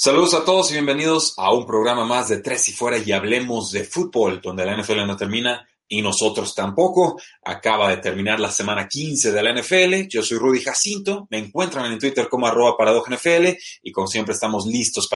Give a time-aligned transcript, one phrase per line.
[0.00, 3.72] Saludos a todos y bienvenidos a un programa más de Tres y Fuera y hablemos
[3.72, 7.20] de fútbol, donde la NFL no termina y nosotros tampoco.
[7.42, 10.06] Acaba de terminar la semana 15 de la NFL.
[10.08, 11.26] Yo soy Rudy Jacinto.
[11.30, 12.76] Me encuentran en Twitter como arroba
[13.10, 13.48] NFL
[13.82, 15.08] y como siempre estamos listos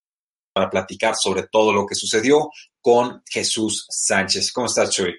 [0.52, 4.50] para, platicar sobre todo lo que sucedió con Jesús Sánchez.
[4.52, 5.14] ¿Cómo estás, Chuy?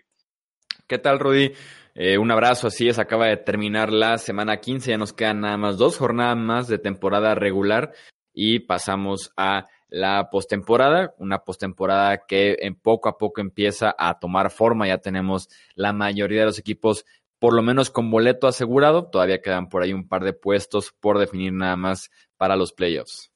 [0.86, 1.54] ¿Qué tal, Rudy?
[1.96, 5.56] Eh, un abrazo, así es, acaba de terminar la semana 15, ya nos quedan nada
[5.56, 7.94] más dos jornadas más de temporada regular
[8.34, 14.50] y pasamos a la postemporada, una postemporada que en poco a poco empieza a tomar
[14.50, 14.88] forma.
[14.88, 17.06] Ya tenemos la mayoría de los equipos
[17.38, 19.06] por lo menos con boleto asegurado.
[19.06, 23.32] Todavía quedan por ahí un par de puestos por definir nada más para los playoffs.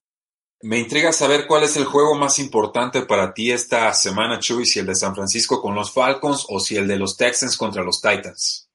[0.61, 4.79] Me intriga saber cuál es el juego más importante para ti esta semana, Chuy, si
[4.79, 8.01] el de San Francisco con los Falcons o si el de los Texans contra los
[8.01, 8.67] Titans.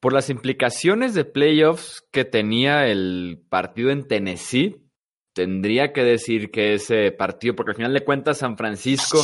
[0.00, 4.89] Por las implicaciones de playoffs que tenía el partido en Tennessee,
[5.40, 9.22] tendría que decir que ese partido, porque al final de cuentas San Francisco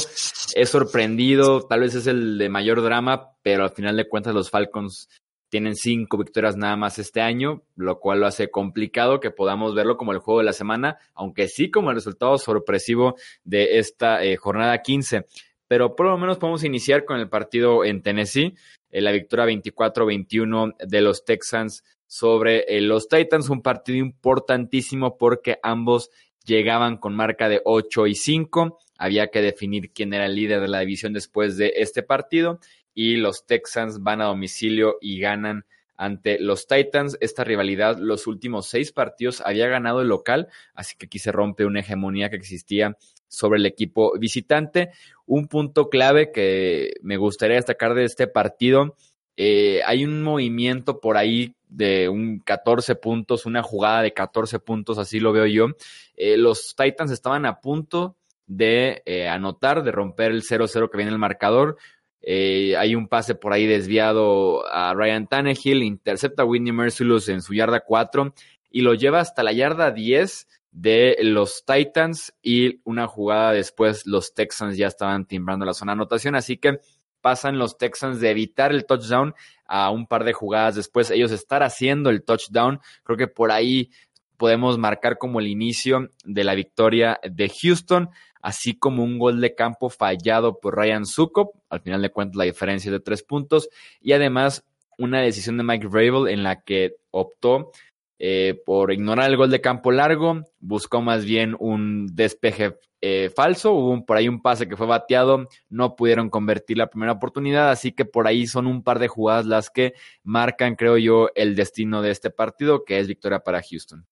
[0.54, 4.48] es sorprendido, tal vez es el de mayor drama, pero al final de cuentas los
[4.48, 5.10] Falcons
[5.50, 9.98] tienen cinco victorias nada más este año, lo cual lo hace complicado que podamos verlo
[9.98, 14.36] como el juego de la semana, aunque sí como el resultado sorpresivo de esta eh,
[14.36, 15.26] jornada 15.
[15.68, 18.54] Pero por lo menos podemos iniciar con el partido en Tennessee,
[18.90, 25.58] eh, la victoria 24-21 de los Texans sobre eh, los Titans, un partido importantísimo porque
[25.62, 26.10] ambos
[26.44, 28.78] llegaban con marca de 8 y 5.
[28.98, 32.60] Había que definir quién era el líder de la división después de este partido
[32.94, 35.66] y los Texans van a domicilio y ganan
[35.96, 37.18] ante los Titans.
[37.20, 41.66] Esta rivalidad, los últimos seis partidos, había ganado el local, así que aquí se rompe
[41.66, 42.96] una hegemonía que existía
[43.28, 44.90] sobre el equipo visitante.
[45.26, 48.96] Un punto clave que me gustaría destacar de este partido,
[49.36, 54.98] eh, hay un movimiento por ahí de un 14 puntos, una jugada de 14 puntos,
[54.98, 55.68] así lo veo yo.
[56.16, 58.16] Eh, los Titans estaban a punto
[58.46, 61.76] de eh, anotar, de romper el 0-0 que viene el marcador.
[62.22, 67.42] Eh, hay un pase por ahí desviado a Ryan Tannehill, intercepta a Whitney Mercilus en
[67.42, 68.34] su yarda 4
[68.70, 74.34] y lo lleva hasta la yarda 10 de los Titans y una jugada después los
[74.34, 76.80] Texans ya estaban timbrando la zona de anotación, así que
[77.20, 79.34] pasan los Texans de evitar el touchdown
[79.66, 82.80] a un par de jugadas después, ellos estar haciendo el touchdown.
[83.04, 83.90] Creo que por ahí
[84.36, 88.10] podemos marcar como el inicio de la victoria de Houston,
[88.40, 91.56] así como un gol de campo fallado por Ryan Sukop.
[91.68, 93.68] Al final de cuentas, la diferencia es de tres puntos.
[94.00, 94.64] Y además,
[94.98, 97.70] una decisión de Mike Vrabel en la que optó
[98.18, 103.72] eh, por ignorar el gol de campo largo, buscó más bien un despeje eh, falso,
[103.72, 107.92] hubo por ahí un pase que fue bateado, no pudieron convertir la primera oportunidad, así
[107.92, 112.02] que por ahí son un par de jugadas las que marcan, creo yo, el destino
[112.02, 114.06] de este partido, que es victoria para Houston.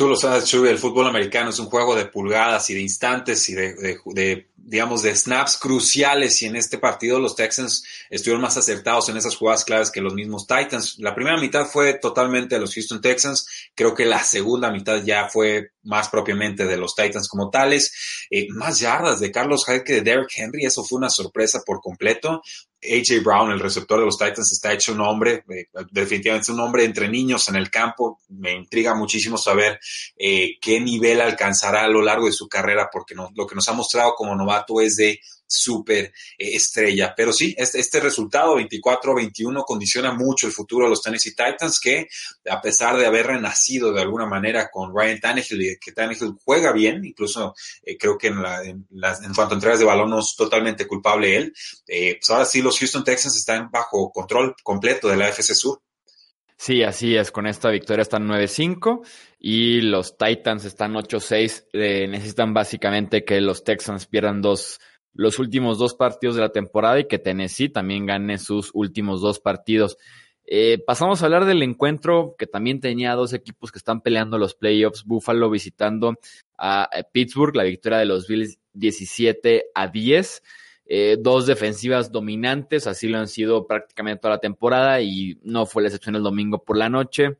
[0.00, 3.46] Tú lo sabes, Chuy, el fútbol americano es un juego de pulgadas y de instantes
[3.50, 6.40] y de, digamos, de snaps cruciales.
[6.40, 10.14] Y en este partido los Texans estuvieron más acertados en esas jugadas claves que los
[10.14, 10.96] mismos Titans.
[11.00, 13.46] La primera mitad fue totalmente de los Houston Texans.
[13.74, 17.92] Creo que la segunda mitad ya fue más propiamente de los Titans como tales.
[18.30, 20.64] Eh, más yardas de Carlos Hyde que de Derrick Henry.
[20.64, 22.40] Eso fue una sorpresa por completo.
[22.82, 26.84] AJ Brown, el receptor de los Titans, está hecho un hombre, eh, definitivamente un hombre
[26.84, 28.20] entre niños en el campo.
[28.28, 29.78] Me intriga muchísimo saber
[30.16, 33.72] eh, qué nivel alcanzará a lo largo de su carrera, porque lo que nos ha
[33.72, 37.12] mostrado como novato es de súper eh, estrella.
[37.16, 42.08] Pero sí, este, este resultado 24-21 condiciona mucho el futuro de los Tennessee Titans, que
[42.48, 46.72] a pesar de haber renacido de alguna manera con Ryan Tannehill, y que Tannehill juega
[46.72, 48.86] bien, incluso eh, creo que en, la, en,
[49.34, 51.52] cuanto a entregas de balón no es totalmente culpable él,
[51.86, 55.82] eh, pues ahora sí los Houston Texans están bajo control completo de la FC Sur.
[56.56, 57.32] Sí, así es.
[57.32, 59.00] Con esta victoria están 9-5
[59.38, 61.64] y los Titans están 8-6.
[62.08, 64.78] necesitan básicamente que los Texans pierdan dos
[65.12, 69.40] los últimos dos partidos de la temporada y que Tennessee también gane sus últimos dos
[69.40, 69.96] partidos.
[70.44, 74.54] Eh, pasamos a hablar del encuentro que también tenía dos equipos que están peleando los
[74.54, 75.04] playoffs.
[75.04, 76.18] Buffalo visitando
[76.58, 80.42] a Pittsburgh, la victoria de los Bills 17 a 10.
[80.92, 85.82] eh, dos defensivas dominantes, así lo han sido prácticamente toda la temporada y no fue
[85.82, 87.36] la excepción el domingo por la noche,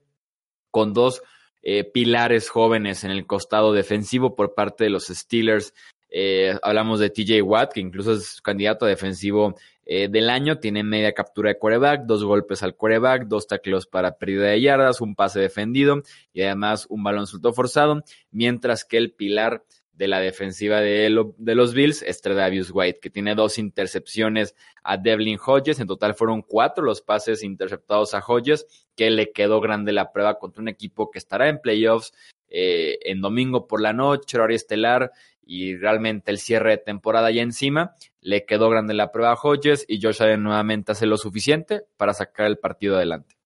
[0.70, 1.20] con dos
[1.62, 5.74] eh, pilares jóvenes en el costado defensivo por parte de los Steelers.
[6.10, 9.54] Eh, hablamos de TJ Watt, que incluso es candidato defensivo
[9.86, 14.46] del año, tiene media captura de quarterback, dos golpes al quarterback, dos tacleos para pérdida
[14.46, 16.02] de yardas, un pase defendido
[16.32, 19.64] y además un balón suelto forzado, mientras que el pilar
[20.00, 25.38] de la defensiva de, los Bills es Tredavious White, que tiene dos intercepciones a Devlin
[25.38, 25.78] Hodges.
[25.78, 28.66] En total fueron cuatro los pases interceptados a Hodges,
[28.96, 32.14] que le quedó grande la prueba contra un equipo que estará en playoffs
[32.50, 35.12] eh, en domingo por la noche, horario estelar,
[35.42, 37.94] y realmente el cierre de temporada ya encima.
[38.20, 42.14] Le quedó grande la prueba a Hodges y Josh Allen nuevamente hace lo suficiente para
[42.14, 43.39] sacar el partido adelante.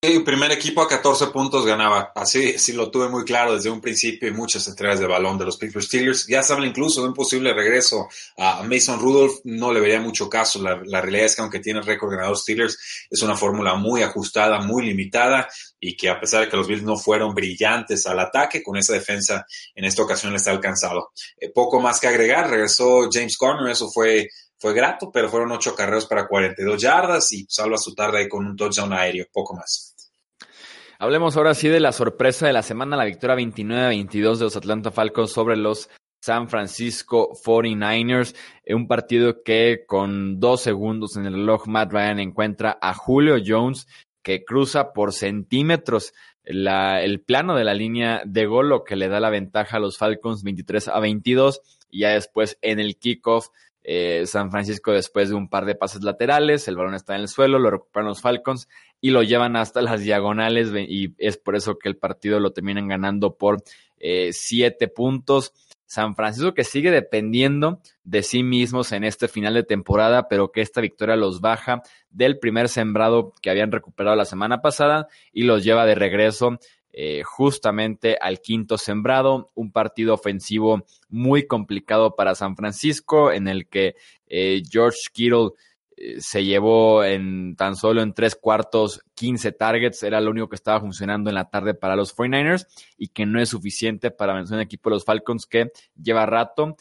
[0.00, 2.12] El primer equipo a 14 puntos ganaba.
[2.14, 5.44] Así sí lo tuve muy claro desde un principio y muchas entregas de balón de
[5.44, 6.24] los Pittsburgh Steelers.
[6.28, 9.40] Ya se habla incluso de un posible regreso a Mason Rudolph.
[9.42, 10.62] No le vería mucho caso.
[10.62, 12.78] La, realidad es que aunque tiene récord ganador Steelers,
[13.10, 15.48] es una fórmula muy ajustada, muy limitada
[15.80, 18.92] y que a pesar de que los Bills no fueron brillantes al ataque, con esa
[18.92, 19.44] defensa
[19.74, 21.10] en esta ocasión le está alcanzado.
[21.40, 22.48] Eh, poco más que agregar.
[22.48, 23.72] Regresó James Conner.
[23.72, 24.28] Eso fue
[24.60, 28.44] fue grato, pero fueron ocho carreros para 42 yardas y salva su tarde ahí con
[28.44, 29.87] un touchdown aéreo, poco más.
[31.00, 34.90] Hablemos ahora sí de la sorpresa de la semana, la victoria 29-22 de los Atlanta
[34.90, 35.88] Falcons sobre los
[36.20, 38.34] San Francisco 49ers,
[38.66, 43.86] un partido que con dos segundos en el reloj Matt Ryan encuentra a Julio Jones
[44.24, 49.20] que cruza por centímetros el plano de la línea de gol, lo que le da
[49.20, 51.60] la ventaja a los Falcons 23 a 22
[51.90, 53.50] y ya después en el kickoff
[53.84, 57.28] eh, San Francisco después de un par de pases laterales, el balón está en el
[57.28, 58.68] suelo, lo recuperan los Falcons
[59.00, 62.88] y lo llevan hasta las diagonales y es por eso que el partido lo terminan
[62.88, 63.62] ganando por
[63.98, 65.52] eh, siete puntos.
[65.86, 70.60] San Francisco que sigue dependiendo de sí mismos en este final de temporada, pero que
[70.60, 75.64] esta victoria los baja del primer sembrado que habían recuperado la semana pasada y los
[75.64, 76.58] lleva de regreso
[77.00, 83.68] eh, justamente al quinto sembrado, un partido ofensivo muy complicado para San Francisco, en el
[83.68, 83.94] que
[84.26, 85.50] eh, George Kittle
[85.96, 90.56] eh, se llevó en tan solo en tres cuartos 15 targets, era lo único que
[90.56, 92.66] estaba funcionando en la tarde para los 49ers
[92.96, 95.70] y que no es suficiente para vencer un equipo de los Falcons que
[96.02, 96.74] lleva rato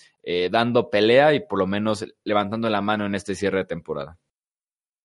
[0.49, 4.17] dando pelea y por lo menos levantando la mano en este cierre de temporada.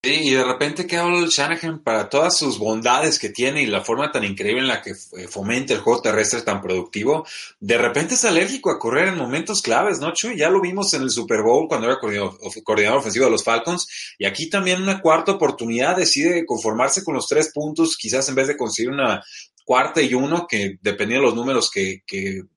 [0.05, 4.11] Sí, y de repente el Shanahan para todas sus bondades que tiene y la forma
[4.11, 7.25] tan increíble en la que eh, fomenta el juego terrestre tan productivo,
[7.61, 10.37] de repente es alérgico a correr en momentos claves, ¿no, Chuy?
[10.37, 14.27] Ya lo vimos en el Super Bowl cuando era coordinador ofensivo de los Falcons y
[14.27, 18.57] aquí también una cuarta oportunidad decide conformarse con los tres puntos, quizás en vez de
[18.57, 19.23] conseguir una
[19.65, 22.03] cuarta y uno, que dependiendo de los números que,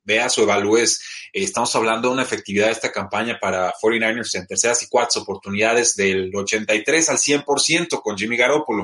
[0.04, 1.02] veas o evalúes,
[1.34, 5.18] eh, estamos hablando de una efectividad de esta campaña para 49ers en terceras y cuartas
[5.18, 8.84] oportunidades del 83 al 100% con Jimmy Garoppolo.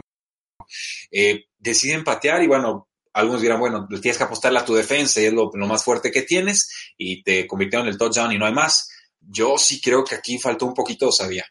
[1.12, 5.26] Eh, deciden patear y bueno, algunos dirán, bueno, tienes que apostarle a tu defensa y
[5.26, 8.54] es lo, más fuerte que tienes y te convirtieron en el touchdown y no hay
[8.54, 8.90] más.
[9.20, 11.46] Yo sí creo que aquí faltó un poquito sabía.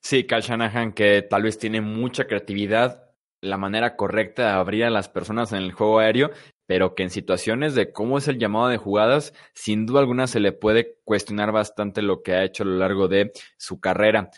[0.00, 3.07] Sí, Cal Shanahan, que tal vez tiene mucha creatividad,
[3.40, 6.30] la manera correcta de abrir a las personas en el juego aéreo,
[6.66, 10.40] pero que en situaciones de cómo es el llamado de jugadas, sin duda alguna se
[10.40, 14.30] le puede cuestionar bastante lo que ha hecho a lo largo de su carrera.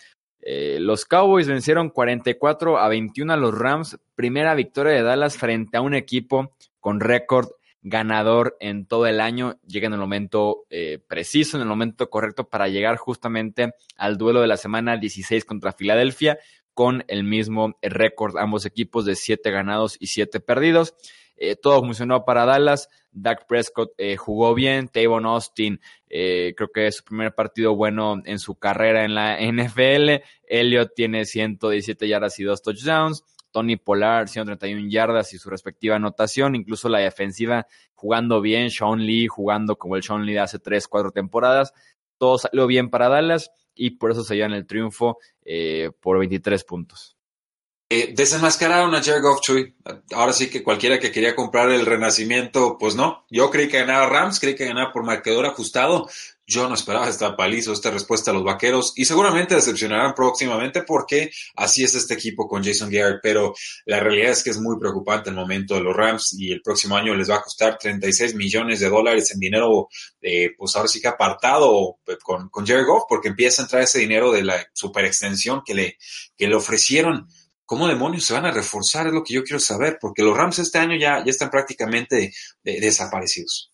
[0.42, 5.76] Eh, los Cowboys vencieron 44 a 21 a los Rams, primera victoria de Dallas frente
[5.76, 7.48] a un equipo con récord
[7.82, 12.48] ganador en todo el año, llega en el momento eh, preciso, en el momento correcto
[12.48, 16.38] para llegar justamente al duelo de la semana 16 contra Filadelfia,
[16.80, 20.94] con el mismo récord, ambos equipos de siete ganados y siete perdidos.
[21.36, 22.88] Eh, todo funcionó para Dallas.
[23.12, 24.88] Dak Prescott eh, jugó bien.
[24.88, 29.36] Tavon Austin, eh, creo que es su primer partido bueno en su carrera en la
[29.38, 30.24] NFL.
[30.48, 33.24] Elliott tiene 117 yardas y dos touchdowns.
[33.50, 36.54] Tony Pollard, 131 yardas y su respectiva anotación.
[36.54, 38.70] Incluso la defensiva jugando bien.
[38.70, 41.74] Sean Lee jugando como el Sean Lee de hace tres, cuatro temporadas.
[42.16, 46.64] Todo salió bien para Dallas y por eso se llevan el triunfo eh, por 23
[46.64, 47.16] puntos.
[47.92, 49.40] Eh, desenmascararon a Jared Goff,
[50.14, 53.26] Ahora sí que cualquiera que quería comprar el renacimiento, pues no.
[53.30, 56.08] Yo creí que ganaba Rams, creí que ganaba por marcador ajustado.
[56.50, 61.30] Yo no esperaba esta paliza, esta respuesta a los vaqueros y seguramente decepcionarán próximamente porque
[61.54, 63.54] así es este equipo con Jason Garrett, pero
[63.86, 66.96] la realidad es que es muy preocupante el momento de los Rams y el próximo
[66.96, 69.86] año les va a costar 36 millones de dólares en dinero,
[70.20, 73.82] eh, pues ahora sí que apartado eh, con, con Jared Goff porque empieza a entrar
[73.82, 75.98] ese dinero de la super extensión que le,
[76.36, 77.28] que le ofrecieron.
[77.64, 79.06] ¿Cómo demonios se van a reforzar?
[79.06, 82.32] Es lo que yo quiero saber, porque los Rams este año ya, ya están prácticamente
[82.64, 83.69] eh, desaparecidos.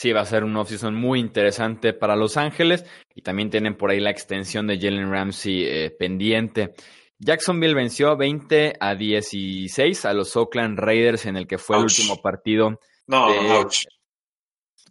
[0.00, 3.90] Sí, va a ser un offseason muy interesante para Los Ángeles y también tienen por
[3.90, 6.74] ahí la extensión de Jalen Ramsey eh, pendiente.
[7.18, 12.16] Jacksonville venció 20 a 16 a los Oakland Raiders en el que fue el último
[12.22, 12.80] partido.
[13.08, 13.26] No,
[13.58, 13.84] ouch.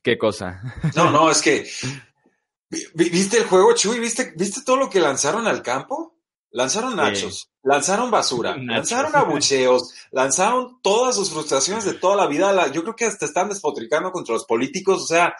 [0.04, 0.62] ¿Qué cosa?
[0.96, 1.68] No, no, es que.
[2.94, 4.00] ¿Viste el juego, Chuy?
[4.00, 6.20] ¿Viste, ¿Viste todo lo que lanzaron al campo?
[6.52, 12.68] Lanzaron nachos, lanzaron basura, lanzaron abucheos, lanzaron todas sus frustraciones de toda la vida.
[12.72, 15.04] yo creo que hasta están despotricando contra los políticos.
[15.04, 15.36] O sea,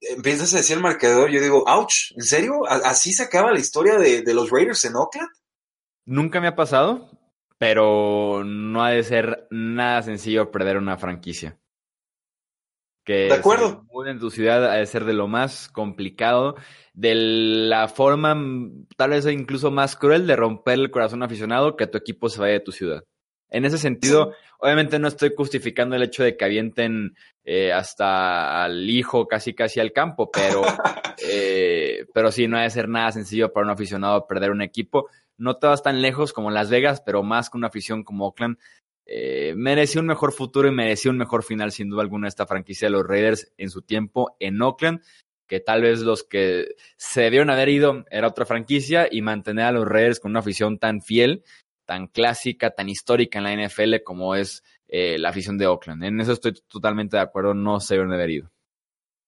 [0.00, 1.30] empiezas a decir el marcador.
[1.30, 2.66] Yo digo, ouch, ¿en serio?
[2.66, 5.30] ¿Así se acaba la historia de, de los Raiders en Oakland?
[6.06, 7.10] Nunca me ha pasado,
[7.58, 11.59] pero no ha de ser nada sencillo perder una franquicia.
[13.10, 13.84] Que de acuerdo.
[14.06, 16.54] en tu ciudad ha de ser de lo más complicado,
[16.92, 18.36] de la forma
[18.96, 22.52] tal vez incluso más cruel de romper el corazón aficionado que tu equipo se vaya
[22.52, 23.02] de tu ciudad.
[23.48, 28.88] En ese sentido, obviamente no estoy justificando el hecho de que avienten eh, hasta al
[28.88, 30.62] hijo casi casi al campo, pero,
[31.28, 35.08] eh, pero sí, no ha de ser nada sencillo para un aficionado perder un equipo.
[35.36, 38.56] No te vas tan lejos como Las Vegas, pero más que una afición como Oakland.
[39.06, 42.86] Eh, mereció un mejor futuro y mereció un mejor final, sin duda alguna, esta franquicia
[42.86, 45.02] de los Raiders en su tiempo en Oakland,
[45.48, 49.72] que tal vez los que se debieron haber ido era otra franquicia y mantener a
[49.72, 51.42] los Raiders con una afición tan fiel
[51.90, 56.04] tan clásica, tan histórica en la NFL como es eh, la afición de Oakland.
[56.04, 58.52] En eso estoy totalmente de acuerdo, no se deben haber ido.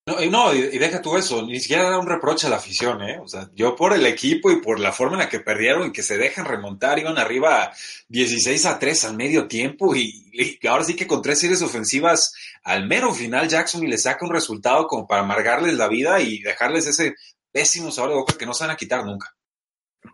[0.05, 3.21] No, no, y, deja tú eso, ni siquiera da un reproche a la afición, ¿eh?
[3.21, 5.93] O sea, yo por el equipo y por la forma en la que perdieron y
[5.93, 7.73] que se dejan remontar, iban arriba
[8.09, 12.89] 16 a 3 al medio tiempo y, ahora sí que con tres series ofensivas al
[12.89, 16.89] mero final Jackson y le saca un resultado como para amargarles la vida y dejarles
[16.89, 17.15] ese
[17.53, 19.37] pésimo sabor de boca que no se van a quitar nunca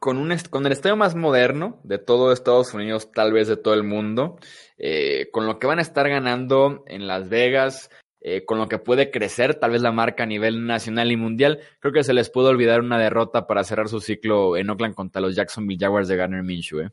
[0.01, 3.75] con, un con el estadio más moderno de todo Estados Unidos, tal vez de todo
[3.75, 4.39] el mundo,
[4.77, 8.79] eh, con lo que van a estar ganando en Las Vegas, eh, con lo que
[8.79, 12.31] puede crecer tal vez la marca a nivel nacional y mundial, creo que se les
[12.31, 16.17] puede olvidar una derrota para cerrar su ciclo en Oakland contra los Jacksonville Jaguars de
[16.17, 16.81] Garner Minshew.
[16.81, 16.91] ¿eh?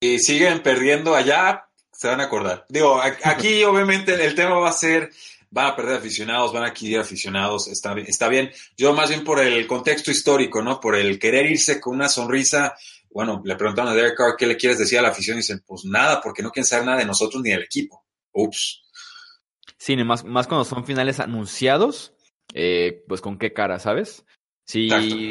[0.00, 2.66] Y siguen perdiendo allá, se van a acordar.
[2.68, 5.10] Digo, aquí obviamente el tema va a ser
[5.52, 8.50] van a perder aficionados, van a adquirir aficionados, está, está bien.
[8.76, 10.80] Yo más bien por el contexto histórico, ¿no?
[10.80, 12.74] Por el querer irse con una sonrisa.
[13.10, 15.62] Bueno, le preguntaron a Derek Carr qué le quieres decir a la afición y dicen,
[15.66, 18.02] pues nada, porque no quieren saber nada de nosotros ni del equipo.
[18.32, 18.81] Ups.
[19.82, 22.14] Sí, más, más cuando son finales anunciados,
[22.54, 24.24] eh, pues con qué cara, ¿sabes?
[24.64, 24.88] Si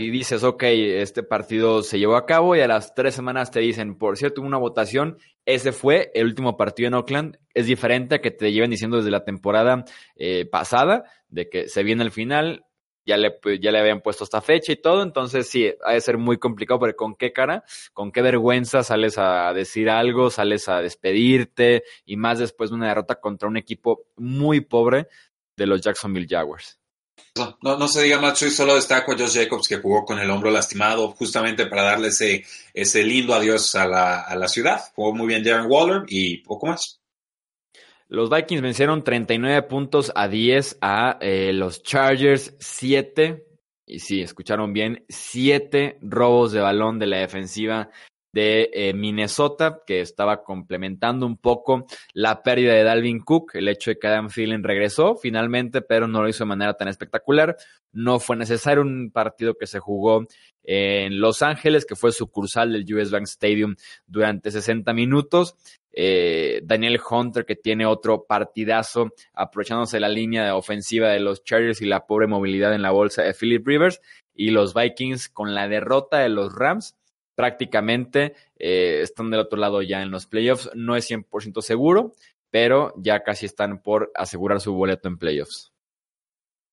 [0.10, 3.98] dices, ok, este partido se llevó a cabo y a las tres semanas te dicen,
[3.98, 8.32] por cierto, una votación, ese fue el último partido en Oakland, es diferente a que
[8.32, 9.86] te lleven diciendo desde la temporada
[10.18, 12.66] eh, pasada, de que se viene el final,
[13.06, 16.18] ya le, ya le habían puesto esta fecha y todo, entonces sí, ha de ser
[16.18, 20.82] muy complicado, pero con qué cara, con qué vergüenza sales a decir algo, sales a
[20.82, 25.08] despedirte, y más después de una derrota contra un equipo muy pobre
[25.58, 26.78] de los Jacksonville Jaguars.
[27.36, 30.30] No, no se diga más, y solo destaco a Josh Jacobs que jugó con el
[30.30, 34.82] hombro lastimado justamente para darle ese, ese lindo adiós a la, a la ciudad.
[34.96, 37.01] Jugó muy bien Darren Waller y poco más.
[38.12, 43.48] Los Vikings vencieron 39 puntos a 10 a eh, los Chargers, 7,
[43.86, 47.90] y sí, escucharon bien, 7 robos de balón de la defensiva
[48.34, 53.92] de eh, Minnesota, que estaba complementando un poco la pérdida de Dalvin Cook, el hecho
[53.92, 57.56] de que Adam Thielen regresó finalmente, pero no lo hizo de manera tan espectacular.
[57.94, 60.26] No fue necesario un partido que se jugó
[60.64, 63.76] en Los Ángeles, que fue sucursal del US Bank Stadium
[64.06, 65.56] durante 60 minutos.
[65.94, 71.86] Eh, Daniel Hunter, que tiene otro partidazo, aprovechándose la línea ofensiva de los Chargers y
[71.86, 74.02] la pobre movilidad en la bolsa de Philip Rivers.
[74.34, 76.96] Y los Vikings con la derrota de los Rams
[77.36, 80.70] prácticamente eh, están del otro lado ya en los playoffs.
[80.76, 82.14] No es 100% seguro,
[82.50, 85.72] pero ya casi están por asegurar su boleto en playoffs.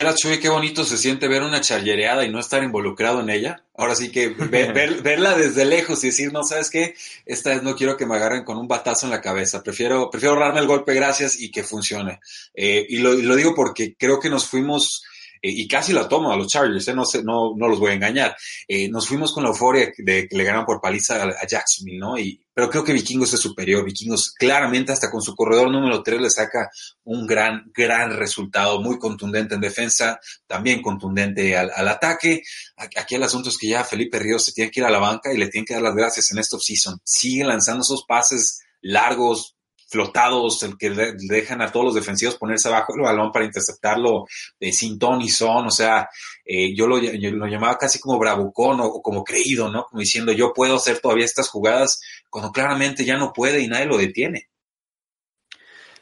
[0.00, 3.64] Mira, Chuy, qué bonito se siente ver una charlereada y no estar involucrado en ella.
[3.76, 4.28] Ahora sí que
[5.02, 6.94] verla desde lejos y decir, no, ¿sabes qué?
[7.26, 9.60] Esta vez no quiero que me agarren con un batazo en la cabeza.
[9.64, 12.20] Prefiero, prefiero ahorrarme el golpe, gracias, y que funcione.
[12.54, 15.02] Eh, y, lo, y, lo, digo porque creo que nos fuimos
[15.42, 17.92] eh, y casi la tomo a los Chargers, eh, no, sé, no, no los voy
[17.92, 18.36] a engañar.
[18.66, 22.18] Eh, nos fuimos con la euforia de que le ganaron por paliza a, Jacksonville, ¿no?
[22.18, 23.84] Y, pero creo que Vikingos es superior.
[23.84, 26.70] Vikingos claramente hasta con su corredor número 3 le saca
[27.04, 32.42] un gran, gran resultado, muy contundente en defensa, también contundente al, al ataque.
[32.76, 35.32] Aquí el asunto es que ya Felipe Ríos se tiene que ir a la banca
[35.32, 37.00] y le tiene que dar las gracias en esta offseason.
[37.04, 39.57] Sigue lanzando esos pases largos,
[39.88, 44.26] flotados, el que dejan a todos los defensivos ponerse abajo el balón para interceptarlo
[44.60, 46.08] de sin ton y son, o sea,
[46.44, 49.86] eh, yo, lo, lo, llamaba casi como bravucón o, como creído, ¿no?
[49.86, 53.86] Como diciendo, yo puedo hacer todavía estas jugadas cuando claramente ya no puede y nadie
[53.86, 54.48] lo detiene.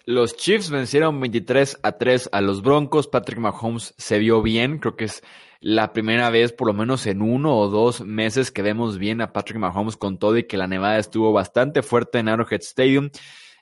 [0.05, 3.09] Los Chiefs vencieron 23 a 3 a los Broncos.
[3.09, 4.78] Patrick Mahomes se vio bien.
[4.78, 5.23] Creo que es
[5.59, 9.33] la primera vez, por lo menos en uno o dos meses, que vemos bien a
[9.33, 13.11] Patrick Mahomes con todo y que la nevada estuvo bastante fuerte en Arrowhead Stadium.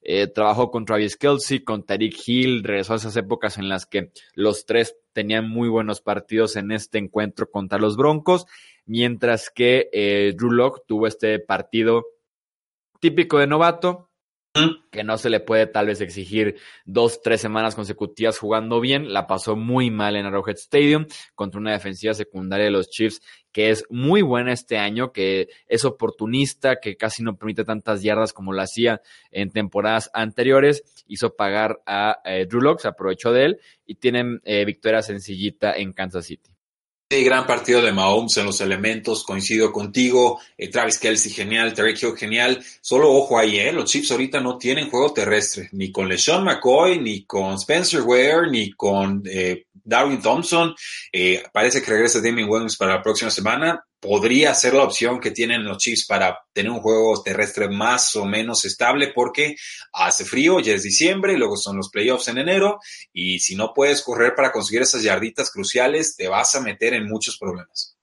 [0.06, 4.10] Eh, trabajó con Travis Kelsey, con Tariq Hill, regresó a esas épocas en las que
[4.34, 8.44] los tres tenían muy buenos partidos en este encuentro contra los Broncos,
[8.84, 12.04] mientras que eh, Drew Locke tuvo este partido
[13.00, 14.10] típico de novato,
[14.90, 19.12] que no se le puede tal vez exigir dos, tres semanas consecutivas jugando bien.
[19.12, 23.20] La pasó muy mal en Arrowhead Stadium contra una defensiva secundaria de los Chiefs
[23.50, 28.32] que es muy buena este año, que es oportunista, que casi no permite tantas yardas
[28.32, 31.04] como lo hacía en temporadas anteriores.
[31.06, 35.72] Hizo pagar a eh, Drew Locke, se aprovechó de él y tienen eh, victoria sencillita
[35.72, 36.53] en Kansas City.
[37.10, 40.40] Sí, gran partido de Mahomes en los elementos, coincido contigo.
[40.56, 41.74] Eh, Travis Kelsey, genial.
[41.74, 42.64] Terry Hill, genial.
[42.80, 43.72] Solo ojo ahí, ¿eh?
[43.72, 48.50] Los Chiefs ahorita no tienen juego terrestre, ni con LeSean McCoy, ni con Spencer Ware,
[48.50, 50.74] ni con eh, Darwin Thompson.
[51.12, 55.30] Eh, parece que regresa Damien Williams para la próxima semana podría ser la opción que
[55.30, 59.56] tienen los Chiefs para tener un juego terrestre más o menos estable porque
[59.94, 62.80] hace frío, ya es diciembre, luego son los playoffs en enero
[63.14, 67.08] y si no puedes correr para conseguir esas yarditas cruciales, te vas a meter en
[67.08, 67.96] muchos problemas.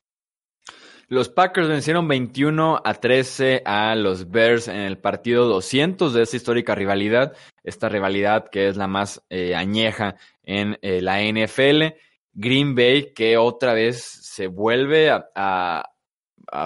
[1.08, 6.36] Los Packers vencieron 21 a 13 a los Bears en el partido 200 de esta
[6.36, 11.96] histórica rivalidad, esta rivalidad que es la más eh, añeja en eh, la NFL.
[12.34, 15.90] Green Bay que otra vez se vuelve a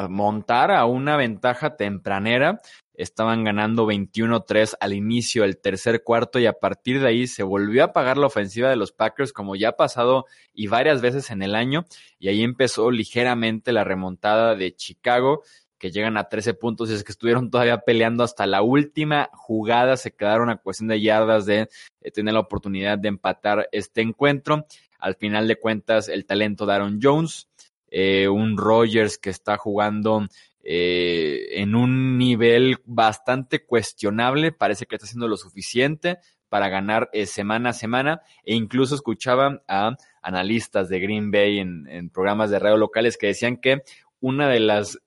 [0.10, 2.62] montar a una ventaja tempranera.
[2.94, 7.84] Estaban ganando 21-3 al inicio del tercer cuarto y a partir de ahí se volvió
[7.84, 11.44] a pagar la ofensiva de los Packers como ya ha pasado y varias veces en
[11.44, 11.86] el año
[12.20, 15.44] y ahí empezó ligeramente la remontada de Chicago
[15.78, 19.98] que llegan a 13 puntos y es que estuvieron todavía peleando hasta la última jugada,
[19.98, 21.68] se quedaron a cuestión de yardas de
[22.14, 24.66] tener la oportunidad de empatar este encuentro.
[25.00, 27.50] Al final de cuentas, el talento de Aaron Jones
[27.98, 30.28] eh, un Rogers que está jugando
[30.66, 36.18] eh, en un nivel bastante cuestionable, parece que está haciendo lo suficiente
[36.50, 42.10] para ganar eh, semana a semana e incluso escuchaba a analistas de Green Bay en,
[42.10, 43.82] programas de radio locales que decían que
[44.20, 45.00] una de las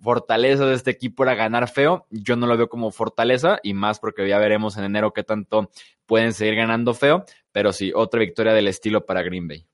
[0.00, 2.06] fortalezas de este equipo era ganar feo.
[2.08, 5.70] Yo no lo veo como fortaleza y más porque ya veremos en enero qué tanto
[6.06, 9.66] pueden seguir ganando feo, pero sí, otra victoria del estilo para Green Bay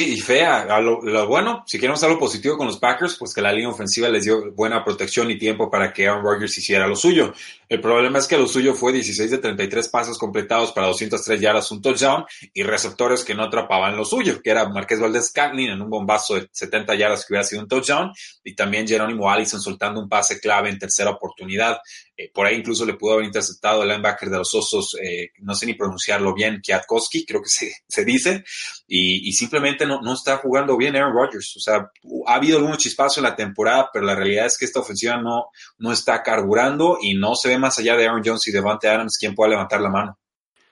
[0.00, 0.80] y fea.
[0.80, 4.22] lo, bueno, si queremos algo positivo con los Packers, pues que la línea ofensiva les
[4.22, 7.34] dio buena protección y tiempo para que Aaron Rodgers hiciera lo suyo.
[7.68, 11.72] El problema es que lo suyo fue 16 de 33 pasos completados para 203 yardas,
[11.72, 15.82] un touchdown y receptores que no atrapaban lo suyo, que era Marqués Valdez Cantlin en
[15.82, 18.12] un bombazo de 70 yardas que hubiera sido un touchdown
[18.44, 21.80] y también Jerónimo Allison soltando un pase clave en tercera oportunidad.
[22.20, 25.54] Eh, por ahí incluso le pudo haber interceptado el linebacker de los Osos, eh, no
[25.54, 28.44] sé ni pronunciarlo bien, Kiatkowski, creo que se, se dice,
[28.88, 31.56] y, y simplemente no, no, está jugando bien Aaron Rodgers.
[31.56, 31.92] O sea,
[32.26, 35.46] ha habido algún chispazo en la temporada, pero la realidad es que esta ofensiva no,
[35.78, 39.16] no está carburando y no se ve más allá de Aaron Jones y Devante Adams
[39.16, 40.18] quien pueda levantar la mano.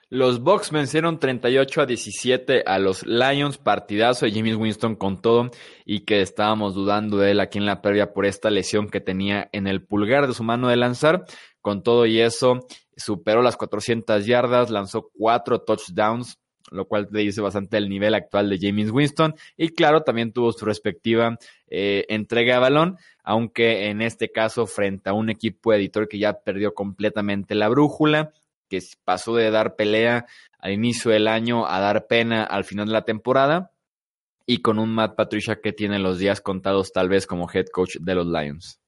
[0.09, 5.51] Los Bucks vencieron 38 a 17 a los Lions, partidazo de Jimmy Winston con todo
[5.83, 9.49] y que estábamos dudando de él aquí en la previa por esta lesión que tenía
[9.51, 11.25] en el pulgar de su mano de lanzar.
[11.59, 12.65] Con todo y eso,
[12.95, 16.39] superó las 400 yardas, lanzó cuatro touchdowns,
[16.71, 19.35] lo cual te dice bastante el nivel actual de James Winston.
[19.57, 21.37] Y claro, también tuvo su respectiva
[21.69, 26.39] eh, entrega de balón, aunque en este caso frente a un equipo editor que ya
[26.39, 28.31] perdió completamente la brújula,
[28.69, 30.25] que pasó de dar pelea
[30.59, 33.71] al inicio del año a dar pena al final de la temporada.
[34.45, 37.97] Y con un Matt Patricia que tiene los días contados tal vez como head coach
[37.99, 38.79] de los Lions.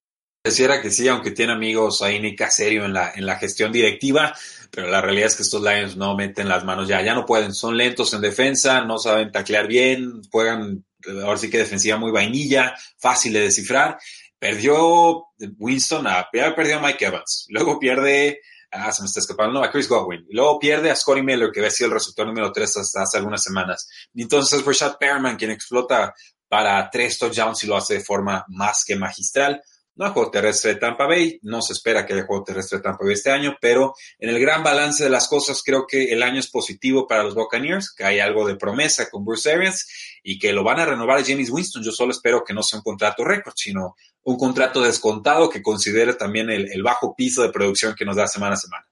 [0.42, 4.34] Pareciera que sí, aunque tiene amigos ahí Nick Caserio en la, en la gestión directiva,
[4.72, 7.54] pero la realidad es que estos Lions no meten las manos ya, ya no pueden,
[7.54, 10.86] son lentos en defensa, no saben taclear bien, juegan
[11.24, 13.98] ahora sí que defensiva muy vainilla, fácil de descifrar.
[14.38, 15.26] Perdió
[15.58, 18.39] Winston, a, perdió a Mike Evans, luego pierde,
[18.71, 21.60] ah, se me está escapando, a Chris Godwin, y luego pierde a Scotty Miller, que
[21.60, 23.88] había sido el resultado número 3 hasta hace algunas semanas.
[24.13, 26.13] Y entonces Rashad Perman, quien explota
[26.47, 29.62] para tres touchdowns y lo hace de forma más que magistral.
[29.99, 33.03] No juego terrestre de Tampa Bay, no se espera que haya juego terrestre de Tampa
[33.03, 36.39] Bay este año, pero en el gran balance de las cosas creo que el año
[36.39, 39.89] es positivo para los Buccaneers, que hay algo de promesa con Bruce Arians
[40.23, 41.83] y que lo van a renovar a James Winston.
[41.83, 46.13] Yo solo espero que no sea un contrato récord, sino un contrato descontado que considere
[46.13, 48.88] también el bajo piso de producción que nos da semana a semana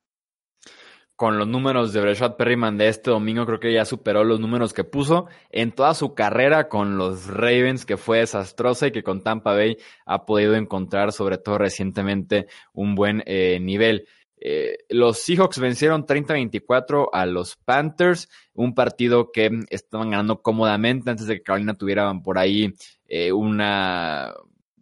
[1.17, 4.71] con los números de Breshad Perryman de este domingo, creo que ya superó los números
[4.71, 9.23] que puso en toda su carrera con los Ravens, que fue desastrosa y que con
[9.23, 14.07] Tampa Bay ha podido encontrar, sobre todo recientemente, un buen eh, nivel.
[14.39, 21.25] Eh, los Seahawks vencieron 30-24 a los Panthers, un partido que estaban ganando cómodamente antes
[21.25, 22.75] de que Carolina tuvieran por ahí
[23.07, 24.35] eh, una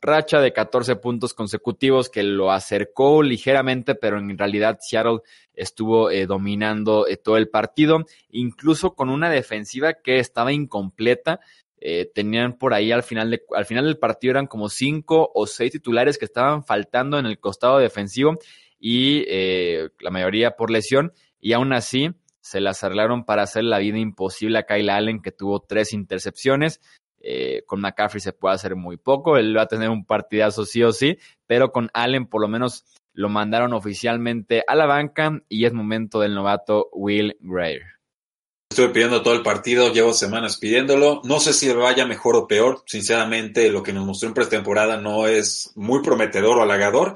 [0.05, 5.19] racha de 14 puntos consecutivos que lo acercó ligeramente, pero en realidad Seattle
[5.53, 11.39] estuvo eh, dominando todo el partido, incluso con una defensiva que estaba incompleta.
[12.13, 16.17] tenían por ahí al final, al final del partido eran como cinco o seis titulares
[16.17, 18.39] que estaban faltando en el costado defensivo
[18.87, 23.79] y eh, la mayoría por lesión, y aún así se las arreglaron para hacer la
[23.79, 26.81] vida imposible a Kyle Allen, que tuvo tres intercepciones.
[27.27, 30.83] Eh, con McCaffrey se puede hacer muy poco, él va a tener un partidazo sí
[30.83, 35.65] o sí, pero con Allen por lo menos lo mandaron oficialmente a la banca y
[35.65, 37.81] es momento del novato Will Greer.
[38.69, 41.21] Estuve pidiendo todo el partido, llevo semanas pidiéndolo.
[41.23, 42.83] No sé si vaya mejor o peor.
[42.85, 47.15] Sinceramente, lo que nos mostró en pretemporada no es muy prometedor o halagador,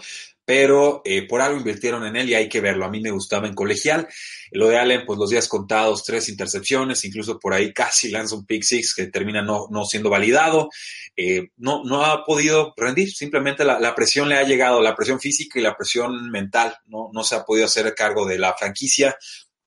[0.50, 2.84] pero eh, por algo invirtieron en él y hay que verlo.
[2.84, 4.08] A mí me gustaba en colegial.
[4.50, 8.48] Lo de Allen, pues los días contados, tres intercepciones, incluso por ahí casi lanza un
[8.48, 10.72] pick six que termina no, no siendo validado.
[11.16, 15.20] Eh, no, no ha podido rendir, simplemente la, la, presión le ha llegado, la presión
[15.20, 16.76] física y la presión mental.
[16.88, 19.16] No, no se ha podido hacer cargo de la franquicia.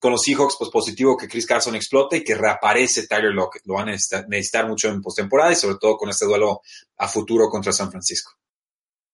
[0.01, 3.63] Con los Seahawks, pues positivo que Chris Carson explote y que reaparece Tyler Lockett.
[3.67, 6.61] Lo van a necesitar, necesitar mucho en postemporada y sobre todo con este duelo
[6.97, 8.33] a futuro contra San Francisco.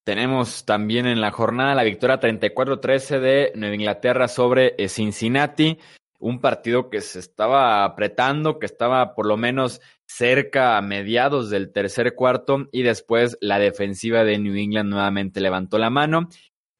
[0.08, 5.78] Tenemos también en la jornada la victoria 34-13 de Nueva Inglaterra sobre eh, Cincinnati,
[6.18, 11.72] un partido que se estaba apretando, que estaba por lo menos cerca a mediados del
[11.72, 16.30] tercer cuarto y después la defensiva de New England nuevamente levantó la mano.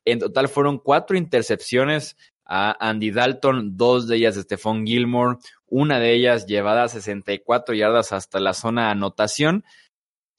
[0.06, 5.36] En total fueron cuatro intercepciones a Andy Dalton, dos de ellas de Stephon Gilmore,
[5.66, 9.64] una de ellas llevada a 64 yardas hasta la zona anotación.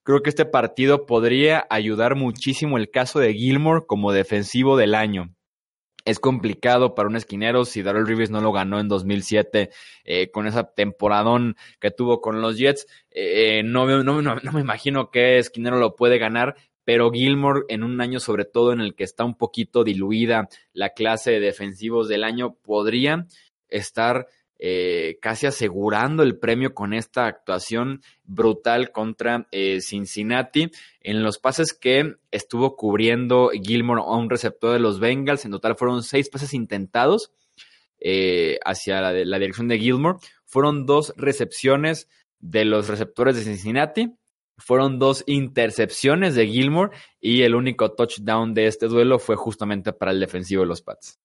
[0.09, 5.35] Creo que este partido podría ayudar muchísimo el caso de Gilmore como defensivo del año.
[6.03, 9.69] Es complicado para un esquinero si Darrell Rivers no lo ganó en 2007
[10.05, 12.87] eh, con esa temporadón que tuvo con los Jets.
[13.11, 18.01] Eh, no, no, no, me imagino qué esquinero lo puede ganar, pero Gilmore en un
[18.01, 22.23] año sobre todo en el que está un poquito diluida la clase de defensivos del
[22.23, 23.27] año podría
[23.67, 24.25] estar
[24.59, 30.69] eh, casi asegurando el premio con esta actuación brutal contra eh, Cincinnati.
[31.01, 35.75] En los pases que estuvo cubriendo Gilmore a un receptor de los Bengals, en total
[35.75, 37.31] fueron seis pases intentados
[37.99, 40.19] eh, hacia la, la dirección de Gilmore.
[40.45, 44.13] Fueron dos recepciones de los receptores de Cincinnati
[44.59, 50.11] fueron dos intercepciones de Gilmore y el único touchdown de este duelo fue justamente para
[50.11, 51.17] el defensivo de los Pats.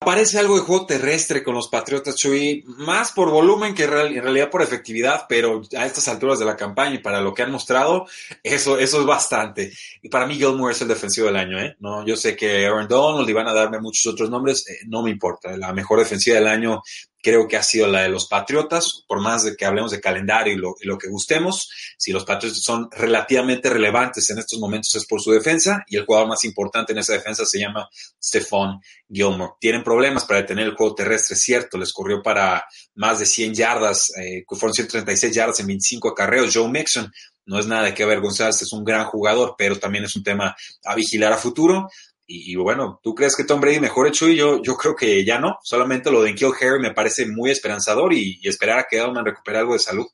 [0.00, 4.48] Parece algo de juego terrestre con los Patriotas, Chuy, más por volumen que en realidad
[4.48, 8.06] por efectividad, pero a estas alturas de la campaña y para lo que han mostrado,
[8.42, 9.72] eso, eso es bastante.
[10.00, 11.76] Y para mí Gilmore es el defensivo del año, ¿eh?
[11.80, 15.02] No, yo sé que Aaron Donald y van a darme muchos otros nombres, eh, no
[15.02, 15.56] me importa.
[15.56, 16.80] La mejor defensiva del año
[17.22, 20.52] creo que ha sido la de los Patriotas, por más de que hablemos de calendario
[20.52, 24.94] y lo, y lo, que gustemos, si los Patriotas son relativamente relevantes en estos momentos
[24.94, 27.88] es por su defensa y el jugador más importante en esa defensa se llama
[28.22, 29.54] Stephon Gilmore.
[29.60, 34.10] Tienen problemas para detener el juego terrestre, cierto, les corrió para más de 100 yardas,
[34.16, 36.54] eh, fueron 136 yardas en 25 acarreos.
[36.54, 37.10] Joe Mixon
[37.48, 40.54] no es nada de qué avergonzarse, es un gran jugador, pero también es un tema
[40.84, 41.88] a vigilar a futuro.
[42.30, 44.36] Y, bueno, ¿tú crees que Tom Brady mejore, Chuy?
[44.36, 45.56] Yo, yo creo que ya no.
[45.62, 49.56] Solamente lo de Kill Harry me parece muy esperanzador y, esperar a que Edelman recupere
[49.56, 50.06] algo de salud.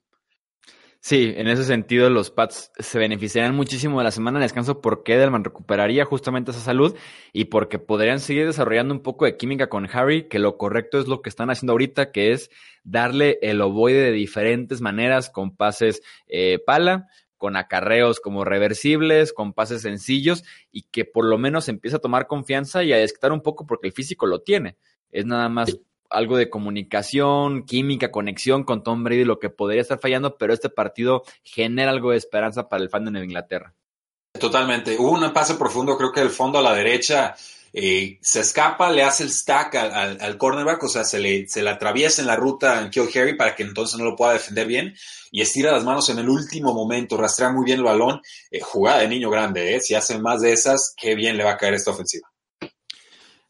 [1.00, 5.14] Sí, en ese sentido los Pats se beneficiarían muchísimo de la semana de descanso porque
[5.14, 6.96] Edelman recuperaría justamente esa salud
[7.32, 11.08] y porque podrían seguir desarrollando un poco de química con Harry, que lo correcto es
[11.08, 12.48] lo que están haciendo ahorita, que es
[12.84, 19.52] darle el ovoide de diferentes maneras con pases eh, pala, con acarreos como reversibles, con
[19.52, 23.42] pases sencillos y que por lo menos empieza a tomar confianza y a desquitar un
[23.42, 24.76] poco porque el físico lo tiene.
[25.10, 25.78] Es nada más
[26.10, 30.70] algo de comunicación, química, conexión con Tom Brady, lo que podría estar fallando, pero este
[30.70, 33.74] partido genera algo de esperanza para el fan de Nueva Inglaterra.
[34.38, 34.96] Totalmente.
[34.98, 37.34] Hubo un pase profundo, creo que el fondo a la derecha
[37.76, 41.70] eh, se escapa, le hace el stack al, cornerback, o sea, se le, se le
[41.70, 44.94] atraviesa en la ruta en Kill Harry para que entonces no lo pueda defender bien
[45.32, 48.20] y estira las manos en el último momento, rastrea muy bien el balón,
[48.52, 49.80] eh, jugada de niño grande, ¿eh?
[49.80, 52.28] si hacen más de esas, qué bien le va a caer esta ofensiva.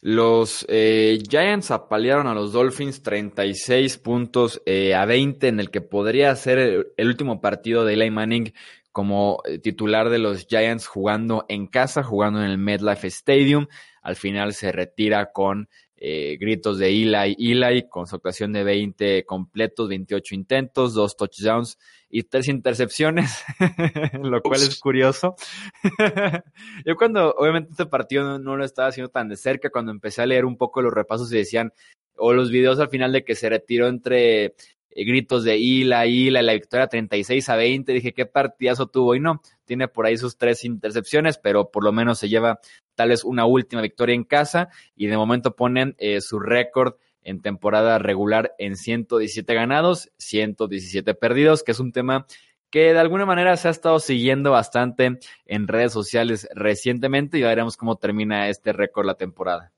[0.01, 6.59] Los Giants apalearon a los Dolphins 36 puntos a 20 en el que podría ser
[6.59, 8.53] el, el último partido de Eli Manning
[8.95, 13.67] como titular de los Giants jugando en casa, jugando en el MetLife Stadium.
[14.05, 19.25] Al final se retira con eh, gritos de Eli, Eli, con su actuación de 20
[19.25, 21.79] completos, 28 intentos, dos touchdowns
[22.11, 23.43] y tres intercepciones,
[24.23, 25.35] lo cual es curioso.
[26.85, 30.27] Yo cuando, obviamente este partido no, lo estaba haciendo tan de cerca, cuando empecé a
[30.27, 31.73] leer un poco los repasos y decían,
[32.17, 34.55] o los videos al final de que se retiró entre
[34.94, 39.42] gritos de Ila, Ila, la victoria 36 a 20, dije, qué partidazo tuvo y no,
[39.64, 42.61] tiene por ahí sus tres intercepciones, pero por lo menos se lleva
[42.94, 47.40] tal vez una última victoria en casa y de momento ponen eh, su récord en
[47.40, 52.26] temporada regular en 117 ganados, 117 perdidos, que es un tema
[52.70, 57.48] que de alguna manera se ha estado siguiendo bastante en redes sociales recientemente y ya
[57.48, 59.72] veremos cómo termina este récord la temporada.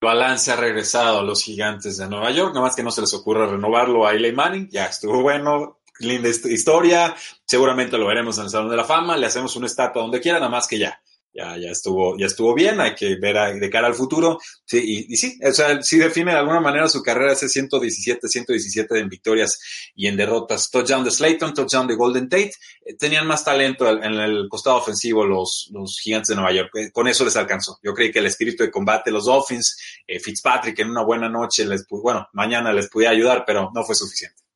[0.00, 3.14] Balance ha regresado a los gigantes de Nueva York, nada más que no se les
[3.14, 8.50] ocurra renovarlo a Eli Manning, ya estuvo bueno, linda historia, seguramente lo veremos en el
[8.50, 11.00] Salón de la Fama, le hacemos una estatua donde quiera, nada más que ya,
[11.36, 14.38] ya, ya estuvo, ya estuvo bien, hay que ver de cara al futuro.
[14.64, 18.98] Sí, y, sí, o sea, sí define de alguna manera su carrera ese 117, 117
[18.98, 19.60] en victorias
[19.94, 20.70] y en derrotas.
[20.70, 22.52] Touchdown de Slayton, touchdown de Golden Tate.
[22.84, 26.70] Eh, tenían más talento en el costado ofensivo los, los gigantes de Nueva York.
[26.74, 27.78] Eh, con eso les alcanzó.
[27.82, 31.66] Yo creí que el espíritu de combate, los Dolphins, eh, Fitzpatrick en una buena noche,
[31.66, 34.46] les, bueno, mañana les podía ayudar, pero no fue suficiente.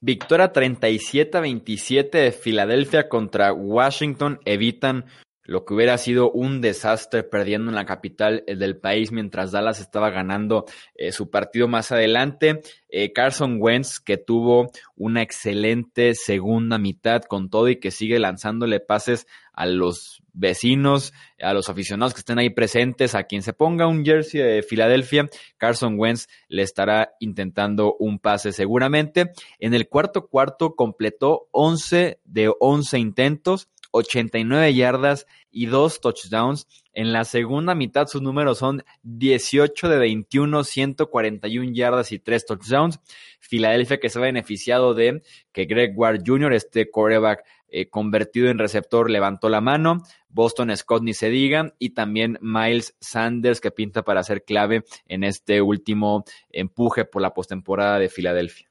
[0.00, 5.06] Victoria 37-27 de Filadelfia contra Washington evitan
[5.46, 9.80] lo que hubiera sido un desastre perdiendo en la capital eh, del país mientras Dallas
[9.80, 12.60] estaba ganando eh, su partido más adelante.
[12.88, 18.80] Eh, Carson Wentz, que tuvo una excelente segunda mitad con todo y que sigue lanzándole
[18.80, 23.86] pases a los vecinos, a los aficionados que estén ahí presentes, a quien se ponga
[23.86, 29.32] un jersey de Filadelfia, Carson Wentz le estará intentando un pase seguramente.
[29.58, 36.66] En el cuarto cuarto completó 11 de 11 intentos 89 yardas y dos touchdowns.
[36.92, 43.00] En la segunda mitad sus números son 18 de 21, 141 yardas y tres touchdowns.
[43.40, 48.58] Filadelfia que se ha beneficiado de que Greg Ward Jr., este quarterback eh, convertido en
[48.58, 50.02] receptor, levantó la mano.
[50.28, 51.74] Boston Scott ni se diga.
[51.78, 57.34] Y también Miles Sanders que pinta para ser clave en este último empuje por la
[57.34, 58.70] postemporada de Filadelfia.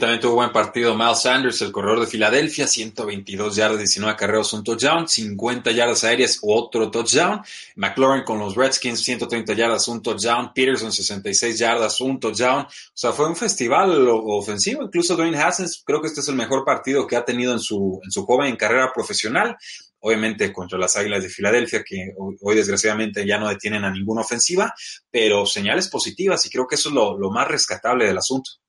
[0.00, 4.64] También tuvo buen partido Miles Sanders, el corredor de Filadelfia, 122 yardas, 19 carreros, un
[4.64, 7.42] touchdown, 50 yardas aéreas, otro touchdown.
[7.76, 10.50] McLaurin con los Redskins, 130 yardas, un touchdown.
[10.54, 12.62] Peterson, 66 yardas, un touchdown.
[12.62, 14.82] O sea, fue un festival ofensivo.
[14.82, 18.00] Incluso Dwayne Haskins, creo que este es el mejor partido que ha tenido en su,
[18.02, 19.56] en su joven carrera profesional.
[20.00, 24.74] Obviamente contra las Águilas de Filadelfia, que hoy, desgraciadamente ya no detienen a ninguna ofensiva,
[25.10, 28.61] pero señales positivas y creo que eso es lo, lo más rescatable del asunto.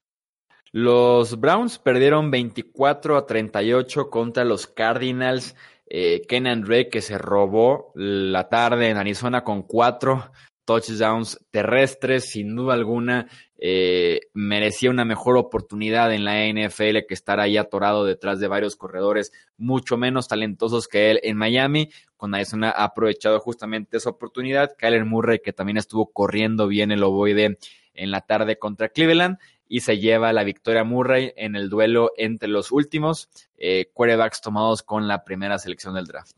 [0.75, 5.55] Los Browns perdieron 24 a 38 contra los Cardinals.
[5.85, 10.31] Eh, Kenan que se robó la tarde en Arizona con cuatro
[10.65, 13.27] touchdowns terrestres, sin duda alguna,
[13.59, 18.75] eh, merecía una mejor oportunidad en la NFL que estar ahí atorado detrás de varios
[18.75, 21.91] corredores mucho menos talentosos que él en Miami.
[22.17, 24.75] Con Arizona ha aprovechado justamente esa oportunidad.
[24.75, 27.59] Kyler Murray, que también estuvo corriendo bien el ovoide
[27.93, 29.37] en la tarde contra Cleveland
[29.73, 34.83] y se lleva la victoria Murray en el duelo entre los últimos eh, quarterbacks tomados
[34.83, 36.35] con la primera selección del draft.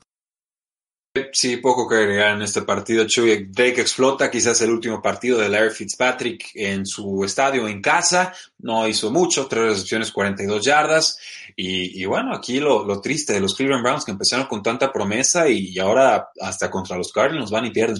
[1.33, 3.05] Sí, poco que agregar en este partido.
[3.05, 8.33] Chuy Drake explota, quizás el último partido de Larry Fitzpatrick en su estadio en casa.
[8.59, 11.19] No hizo mucho, tres recepciones, 42 yardas.
[11.57, 14.93] Y, y bueno, aquí lo, lo, triste de los Cleveland Browns que empezaron con tanta
[14.93, 17.97] promesa y ahora hasta contra los Cardinals van y pierden.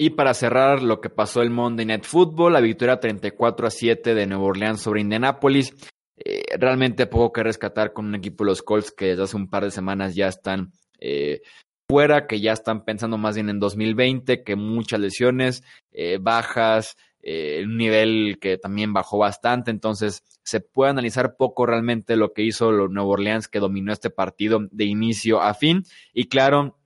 [0.00, 4.14] Y para cerrar lo que pasó el Monday Night Football, la victoria 34 a 7
[4.14, 5.74] de Nueva Orleans sobre Indianapolis.
[6.16, 9.50] Eh, realmente poco que rescatar con un equipo de los Colts que desde hace un
[9.50, 11.42] par de semanas ya están eh,
[11.88, 16.96] fuera, que ya están pensando más bien en 2020, que muchas lesiones, eh, bajas,
[17.62, 22.72] un nivel que también bajó bastante, entonces se puede analizar poco realmente lo que hizo
[22.72, 25.82] los Nueva Orleans que dominó este partido de inicio a fin.
[26.14, 26.78] Y claro,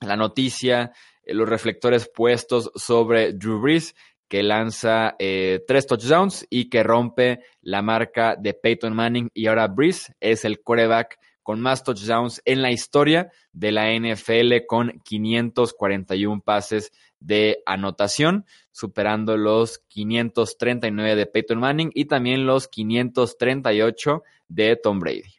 [0.00, 0.92] la noticia eh,
[1.26, 3.94] los reflectores puestos sobre Drew Brees,
[4.28, 9.30] que lanza eh, tres touchdowns y que rompe la marca de Peyton Manning.
[9.34, 14.66] Y ahora Brees es el quarterback con más touchdowns en la historia de la NFL
[14.66, 24.24] con 541 pases de anotación, superando los 539 de Peyton Manning y también los 538
[24.48, 25.35] de Tom Brady.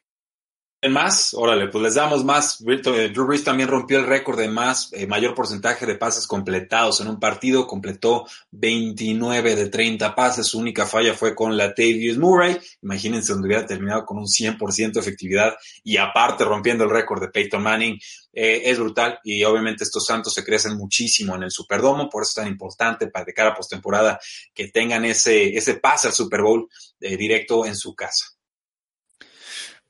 [0.90, 2.62] Más, órale, pues les damos más.
[2.62, 7.02] Eh, Drew Brees también rompió el récord de más, eh, mayor porcentaje de pases completados
[7.02, 7.66] en un partido.
[7.66, 10.46] Completó 29 de 30 pases.
[10.46, 12.60] Su única falla fue con la Tavius Murray.
[12.84, 17.30] Imagínense donde hubiera terminado con un 100% de efectividad y aparte rompiendo el récord de
[17.30, 18.00] Peyton Manning.
[18.32, 22.08] Eh, es brutal y obviamente estos Santos se crecen muchísimo en el Superdomo.
[22.08, 24.20] Por eso es tan importante para de cara a postemporada
[24.54, 28.37] que tengan ese, ese pase al Super Bowl directo en su casa.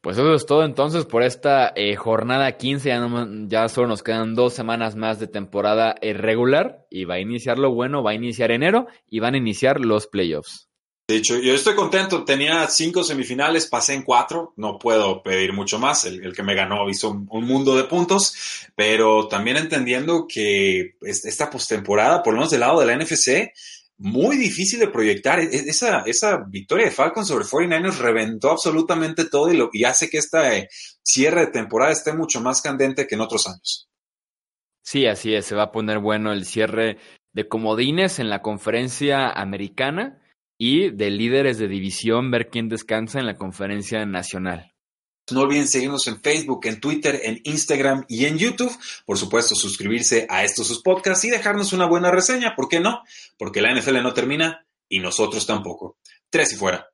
[0.08, 2.88] Pues eso es todo entonces por esta eh, jornada 15.
[2.88, 7.20] Ya, ya, solo nos quedan dos semanas más de temporada eh, regular y va a
[7.20, 10.70] iniciar lo bueno, va a iniciar enero y van a iniciar los playoffs.
[11.10, 12.24] De hecho, yo estoy contento.
[12.24, 14.54] Tenía cinco semifinales, pasé en cuatro.
[14.56, 16.06] No puedo pedir mucho más.
[16.06, 18.34] El, que me ganó hizo un, mundo de puntos,
[18.76, 23.52] pero también entendiendo que esta postemporada, por lo menos del lado de la NFC,
[23.98, 25.40] muy difícil de proyectar.
[25.40, 30.70] E-, esa, esa victoria de Falcons sobre 49ers reventó absolutamente todo y, hace que este
[31.04, 33.88] cierre de temporada esté mucho más candente que en otros años.
[34.84, 35.46] Sí, así es.
[35.46, 36.98] Se va a poner bueno el cierre
[37.34, 40.22] de comodines en la conferencia americana
[40.58, 44.72] y de líderes de división, ver quién descansa en la conferencia nacional.
[45.32, 48.76] No olviden seguirnos en Facebook, en Twitter, en Instagram y en YouTube.
[49.06, 52.56] Por supuesto, suscribirse a estos sus podcasts y dejarnos una buena reseña.
[52.56, 53.04] ¿Por qué no?
[53.38, 55.98] Porque la NFL no termina y nosotros tampoco.
[56.30, 56.90] Tres y fuera.